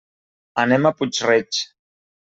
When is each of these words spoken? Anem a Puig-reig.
Anem 0.63 0.89
a 0.91 0.93
Puig-reig. 1.03 1.65